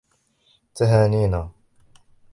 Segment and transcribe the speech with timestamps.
[0.75, 1.51] تهانينا!